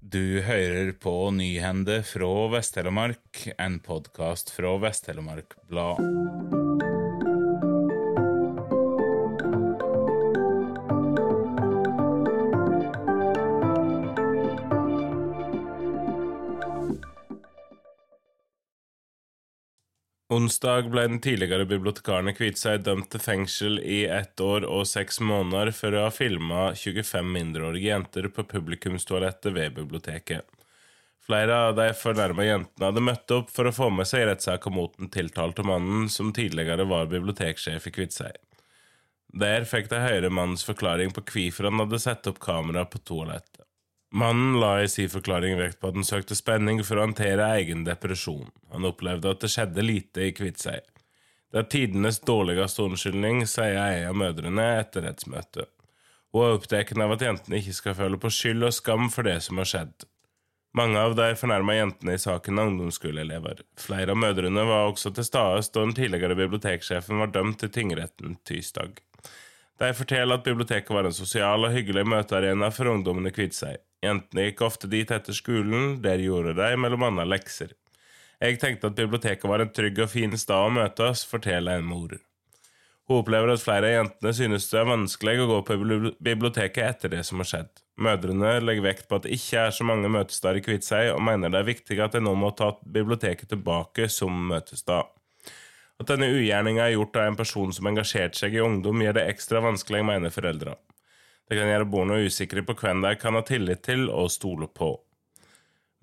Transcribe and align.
Du 0.00 0.40
hører 0.40 0.92
på 0.96 1.12
Nyhende 1.30 1.98
fra 2.08 2.30
Vest-Telemark, 2.54 3.42
en 3.60 3.76
podkast 3.84 4.48
fra 4.56 4.72
Vest-Telemark 4.80 5.58
Blad. 5.68 6.49
Onsdag 20.30 20.86
ble 20.92 21.02
den 21.08 21.18
tidligere 21.18 21.64
bibliotekaren 21.66 22.30
i 22.30 22.32
Kviteseid 22.38 22.84
dømt 22.86 23.08
til 23.10 23.22
fengsel 23.24 23.80
i 23.82 24.04
ett 24.06 24.38
år 24.40 24.62
og 24.62 24.84
seks 24.86 25.18
måneder 25.26 25.72
for 25.74 25.90
å 25.90 26.04
ha 26.04 26.12
filma 26.14 26.68
25 26.78 27.32
mindreårige 27.34 27.88
jenter 27.88 28.28
på 28.30 28.44
publikumstoalettet 28.52 29.50
ved 29.56 29.74
biblioteket. 29.80 30.46
Flere 31.26 31.56
av 31.64 31.74
de 31.74 31.88
fornærma 31.98 32.46
jentene 32.46 32.86
hadde 32.92 33.02
møtt 33.08 33.34
opp 33.34 33.50
for 33.50 33.66
å 33.66 33.74
få 33.74 33.90
med 33.90 34.06
seg 34.06 34.28
rettssaka 34.28 34.70
mot 34.70 34.94
den 35.00 35.10
tiltalte 35.10 35.66
mannen 35.66 36.06
som 36.06 36.30
tidligere 36.36 36.86
var 36.86 37.10
biblioteksjef 37.10 37.90
i 37.90 37.94
Kviteseid. 37.98 38.38
Der 39.34 39.66
fikk 39.66 39.90
de 39.90 39.98
høre 39.98 40.30
mannens 40.30 40.62
forklaring 40.66 41.10
på 41.10 41.26
hvorfor 41.26 41.72
han 41.72 41.82
hadde 41.82 42.02
satt 42.06 42.30
opp 42.30 42.38
kamera 42.46 42.86
på 42.86 43.02
toalettet. 43.02 43.59
Mannen 44.12 44.60
la 44.60 44.82
i 44.82 44.88
sin 44.88 45.10
forklaring 45.10 45.54
vekt 45.58 45.78
på 45.80 45.90
at 45.90 45.98
han 46.00 46.06
søkte 46.06 46.34
spenning 46.34 46.80
for 46.82 46.98
å 46.98 47.04
håndtere 47.04 47.46
egen 47.60 47.84
depresjon. 47.86 48.48
Han 48.74 48.88
opplevde 48.88 49.30
at 49.30 49.44
det 49.44 49.50
skjedde 49.52 49.84
lite 49.86 50.24
i 50.26 50.32
Kviteseid. 50.34 50.86
Det 51.50 51.58
er 51.58 51.68
tidenes 51.70 52.18
dårligste 52.26 52.86
unnskyldning, 52.86 53.44
sier 53.46 53.78
ei 53.78 54.04
av 54.06 54.16
mødrene 54.18 54.64
etter 54.80 55.06
rettsmøtet. 55.06 55.70
Hun 56.30 56.46
er 56.46 56.56
opptatt 56.56 56.90
av 56.94 57.14
at 57.14 57.22
jentene 57.26 57.58
ikke 57.58 57.74
skal 57.74 57.96
føle 57.98 58.18
på 58.22 58.30
skyld 58.34 58.66
og 58.66 58.74
skam 58.74 59.10
for 59.10 59.26
det 59.26 59.40
som 59.46 59.58
har 59.58 59.70
skjedd. 59.70 60.06
Mange 60.78 61.02
av 61.02 61.16
de 61.18 61.26
fornærma 61.34 61.74
jentene 61.74 62.14
i 62.14 62.22
saken 62.22 62.58
er 62.58 62.70
ungdomsskoleelever. 62.70 63.64
Flere 63.78 64.14
av 64.14 64.20
mødrene 64.22 64.62
var 64.66 64.86
også 64.90 65.10
til 65.14 65.26
stede 65.26 65.64
da 65.66 65.82
den 65.82 65.94
tidligere 65.98 66.38
biblioteksjefen 66.38 67.18
var 67.18 67.32
dømt 67.34 67.58
til 67.62 67.72
tingretten 67.74 68.38
tirsdag. 68.46 68.98
De 69.82 69.90
forteller 69.96 70.38
at 70.38 70.46
biblioteket 70.46 70.94
var 70.94 71.08
en 71.08 71.16
sosial 71.16 71.66
og 71.66 71.74
hyggelig 71.74 72.06
møtearena 72.06 72.70
for 72.74 72.90
ungdommen 72.92 73.26
i 73.26 73.34
Kviteseid. 73.34 73.82
Jentene 74.00 74.46
gikk 74.48 74.64
ofte 74.64 74.88
dit 74.88 75.10
etter 75.12 75.36
skolen, 75.36 75.98
der 76.04 76.22
gjorde 76.24 76.56
de 76.56 76.72
mellom 76.80 77.04
annet 77.10 77.28
lekser. 77.28 77.74
Jeg 78.40 78.56
tenkte 78.62 78.88
at 78.88 78.96
biblioteket 78.96 79.44
var 79.50 79.60
en 79.60 79.72
trygg 79.76 79.98
og 80.00 80.08
fin 80.14 80.32
stad 80.40 80.70
å 80.70 80.72
møtes, 80.72 81.26
forteller 81.28 81.82
en 81.82 81.88
mor. 81.90 82.14
Hun 83.10 83.20
opplever 83.20 83.52
at 83.52 83.60
flere 83.60 83.90
av 83.90 83.96
jentene 83.98 84.32
synes 84.38 84.70
det 84.70 84.78
er 84.80 84.88
vanskelig 84.88 85.42
å 85.42 85.46
gå 85.50 85.58
på 85.66 85.76
biblioteket 86.22 86.84
etter 86.86 87.12
det 87.12 87.24
som 87.28 87.42
har 87.42 87.48
skjedd. 87.50 87.70
Mødrene 88.00 88.54
legger 88.62 88.86
vekt 88.86 89.08
på 89.10 89.18
at 89.18 89.26
det 89.26 89.34
ikke 89.36 89.66
er 89.66 89.74
så 89.76 89.84
mange 89.84 90.08
møtesteder 90.08 90.60
i 90.60 90.62
Kviteseid, 90.64 91.10
og 91.12 91.24
mener 91.26 91.52
det 91.52 91.60
er 91.60 91.68
viktig 91.68 91.98
at 92.00 92.14
de 92.16 92.22
nå 92.24 92.32
må 92.38 92.52
ta 92.56 92.70
biblioteket 92.80 93.50
tilbake 93.50 94.08
som 94.08 94.46
møtested. 94.48 95.10
At 96.00 96.08
denne 96.08 96.30
ugjerninga 96.32 96.86
er 96.86 96.94
gjort 96.94 97.18
av 97.20 97.28
en 97.28 97.36
person 97.36 97.74
som 97.76 97.90
engasjerte 97.90 98.40
seg 98.40 98.56
i 98.56 98.62
ungdom, 98.64 99.02
gjør 99.04 99.18
det 99.18 99.26
ekstra 99.34 99.60
vanskelig, 99.66 100.00
mener 100.06 100.32
foreldra. 100.32 100.78
Det 101.50 101.58
kan 101.58 101.66
gjøre 101.66 101.86
barna 101.90 102.16
usikre 102.22 102.62
på 102.62 102.76
hvem 102.78 103.00
de 103.02 103.16
kan 103.18 103.34
ha 103.34 103.40
tillit 103.42 103.82
til 103.82 104.04
og 104.06 104.28
stole 104.30 104.68
på. 104.70 104.92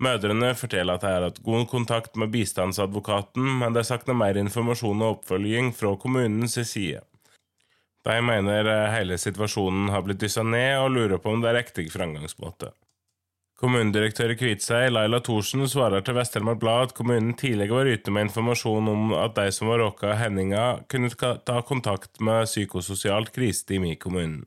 Mødrene 0.04 0.50
forteller 0.54 0.98
at 0.98 1.02
de 1.02 1.10
har 1.10 1.24
hatt 1.24 1.38
god 1.42 1.64
kontakt 1.70 2.18
med 2.20 2.30
bistandsadvokaten, 2.34 3.46
men 3.62 3.72
de 3.72 3.82
savner 3.82 4.14
mer 4.14 4.36
informasjon 4.38 5.00
og 5.00 5.14
oppfølging 5.16 5.72
fra 5.74 5.94
kommunens 5.98 6.58
side. 6.68 7.00
De 8.04 8.18
mener 8.22 8.68
hele 8.92 9.16
situasjonen 9.18 9.88
har 9.90 10.04
blitt 10.04 10.20
dyssa 10.20 10.44
ned, 10.44 10.76
og 10.82 10.92
lurer 10.94 11.18
på 11.22 11.32
om 11.32 11.40
det 11.40 11.50
er 11.50 11.58
riktig 11.62 11.86
framgangsmåte. 11.96 12.70
Kommunedirektør 13.58 14.36
i 14.36 14.38
Kviteseid, 14.38 14.92
Laila 14.92 15.18
Thorsen, 15.24 15.64
svarer 15.66 16.04
til 16.04 16.14
Vest-Telemark 16.14 16.60
Blad 16.60 16.90
at 16.90 16.94
kommunen 16.94 17.32
tidligere 17.40 17.80
var 17.80 17.90
ute 17.90 18.12
med 18.14 18.28
informasjon 18.28 18.92
om 18.92 19.16
at 19.18 19.34
de 19.40 19.48
som 19.56 19.72
var 19.72 19.80
råka 19.82 20.12
av 20.12 20.20
hendinga, 20.20 20.68
kunne 20.92 21.10
ta 21.48 21.58
kontakt 21.66 22.20
med 22.20 22.46
psykososialt 22.46 23.32
kriseteam 23.34 23.88
i 23.88 23.96
kommunen 23.98 24.44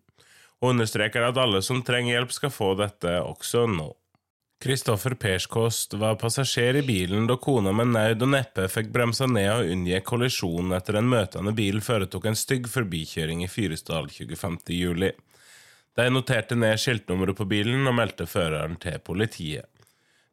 og 0.61 0.75
understreker 0.75 1.25
at 1.25 1.39
alle 1.41 1.61
som 1.65 1.81
trenger 1.83 2.15
hjelp, 2.15 2.31
skal 2.35 2.53
få 2.53 2.73
dette 2.79 3.17
også 3.25 3.65
nå. 3.69 3.89
Kristoffer 4.61 5.15
Perskost 5.17 5.95
var 5.97 6.19
passasjer 6.21 6.77
i 6.77 6.83
bilen 6.85 7.25
da 7.25 7.33
kona 7.41 7.71
med 7.73 7.95
naud 7.95 8.21
og 8.21 8.29
neppe 8.29 8.67
fikk 8.69 8.91
bremsa 8.93 9.25
ned 9.25 9.49
og 9.49 9.71
unngikk 9.73 10.05
kollisjon 10.05 10.75
etter 10.77 10.99
en 10.99 11.09
møtende 11.09 11.55
bil 11.57 11.81
foretok 11.81 12.27
en 12.29 12.37
stygg 12.37 12.69
forbikjøring 12.69 13.41
i 13.41 13.49
Fyresdal 13.49 14.11
25. 14.13 14.59
juli. 14.77 15.09
De 15.97 16.05
noterte 16.13 16.55
ned 16.55 16.77
skiltnummeret 16.77 17.41
på 17.41 17.49
bilen 17.49 17.89
og 17.89 17.97
meldte 17.97 18.29
føreren 18.29 18.77
til 18.83 19.01
politiet. 19.01 19.65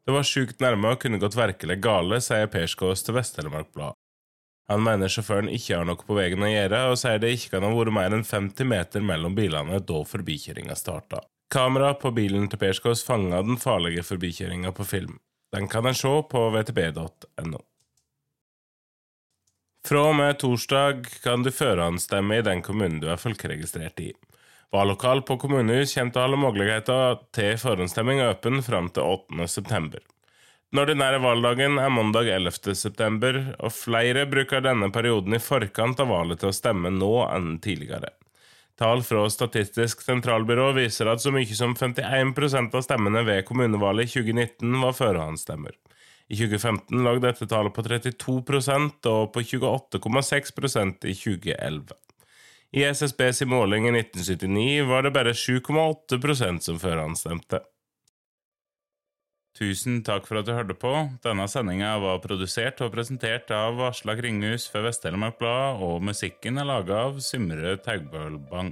Det 0.05 0.13
var 0.13 0.29
sjukt 0.29 0.61
nærme 0.61 0.93
og 0.93 1.01
kunne 1.01 1.19
gått 1.21 1.35
virkelig 1.37 1.81
gale, 1.81 2.21
sier 2.21 2.53
Perskost 2.53 3.09
til 3.09 3.17
Vest-Telemark 3.17 3.73
Blad. 3.73 3.97
Han 4.69 4.83
mener 4.85 5.09
sjåføren 5.09 5.49
ikke 5.49 5.79
har 5.79 5.87
noe 5.89 5.97
på 5.97 6.13
veien 6.13 6.45
å 6.45 6.49
gjøre, 6.49 6.83
og 6.91 6.99
sier 7.01 7.17
det 7.21 7.31
ikke 7.33 7.55
kan 7.55 7.65
ha 7.65 7.71
vært 7.73 7.95
mer 7.95 8.13
enn 8.13 8.25
50 8.27 8.69
meter 8.69 9.01
mellom 9.01 9.33
bilene 9.37 9.79
da 9.81 10.01
forbikjøringa 10.05 10.77
starta. 10.77 11.23
Kamera 11.49 11.95
på 11.97 12.11
bilen 12.13 12.45
til 12.51 12.61
Perskås 12.61 13.01
fanga 13.07 13.41
den 13.41 13.57
farlige 13.57 14.03
forbikjøringa 14.05 14.69
på 14.77 14.85
film. 14.85 15.17
Den 15.49 15.65
kan 15.67 15.89
en 15.89 15.97
se 15.97 16.11
på 16.29 16.43
vtb.no. 16.53 17.63
Fra 19.89 20.03
og 20.05 20.15
med 20.19 20.37
torsdag 20.37 21.07
kan 21.23 21.41
du 21.41 21.49
førehåndsstemme 21.49 22.37
i 22.37 22.45
den 22.45 22.61
kommunen 22.61 22.99
du 23.01 23.07
er 23.09 23.17
folkeregistrert 23.17 24.03
i. 24.05 24.11
Vallokal 24.69 25.23
på 25.25 25.39
kommunehus 25.41 25.95
kommer 25.97 26.13
til 26.13 26.21
å 26.21 26.29
ha 26.29 26.41
muligheter 26.43 27.19
til 27.33 27.57
forhåndsstemming 27.57 28.21
åpen 28.27 28.61
fram 28.61 28.93
til 28.93 29.17
8. 29.17 30.03
Den 30.69 30.83
ordinære 30.83 31.17
valgdagen 31.23 31.79
er 31.81 31.89
mandag 31.89 32.27
11. 32.29 32.75
september, 32.77 33.39
og 33.57 33.73
flere 33.73 34.27
bruker 34.29 34.61
denne 34.61 34.91
perioden 34.93 35.33
i 35.33 35.41
forkant 35.41 35.97
av 36.03 36.11
valget 36.11 36.43
til 36.43 36.51
å 36.51 36.53
stemme 36.53 36.91
nå 36.93 37.13
enn 37.25 37.55
tidligere. 37.63 38.11
Tall 38.77 39.01
fra 39.03 39.23
Statistisk 39.33 40.03
sentralbyrå 40.05 40.67
viser 40.77 41.09
at 41.09 41.23
så 41.23 41.33
mye 41.33 41.57
som 41.57 41.73
51% 41.73 42.77
av 42.77 42.85
stemmene 42.85 43.25
ved 43.25 43.47
kommunevalget 43.47 44.11
i 44.11 44.21
2019 44.21 44.77
var 44.83 44.93
førehåndsstemmer. 44.99 45.73
I 46.29 46.37
2015 46.37 47.01
lå 47.01 47.15
dette 47.23 47.49
tallet 47.49 47.73
på 47.73 47.87
32% 47.89 49.09
og 49.09 49.33
på 49.33 49.43
28,6% 49.49 51.09
i 51.09 51.17
2011. 51.17 51.97
I 52.77 52.85
SSBs 52.93 53.41
måling 53.49 53.89
i 53.89 53.95
1979 53.97 54.85
var 54.85 55.01
det 55.07 55.15
bare 55.17 55.33
7,8% 55.33 56.69
som 56.69 56.77
førhåndsstemte. 56.77 57.63
Tusen 59.59 59.97
takk 60.07 60.23
for 60.23 60.39
at 60.39 60.47
du 60.47 60.53
hørte 60.55 60.75
på. 60.79 60.93
Denne 61.19 61.43
sendinga 61.51 61.97
var 61.99 62.21
produsert 62.23 62.79
og 62.85 62.93
presentert 62.93 63.51
av 63.51 63.81
Aslak 63.89 64.21
Ringhus 64.23 64.69
for 64.71 64.87
Vest-Telemark 64.87 65.35
Blad, 65.41 65.83
og 65.83 65.99
musikken 66.07 66.61
er 66.61 66.69
laga 66.69 67.01
av 67.09 67.19
Symre 67.19 67.75
Taugbølbang. 67.83 68.71